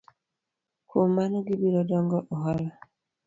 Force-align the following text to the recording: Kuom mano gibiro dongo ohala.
Kuom 0.89 1.09
mano 1.15 1.37
gibiro 1.47 1.81
dongo 1.89 2.17
ohala. 2.33 2.69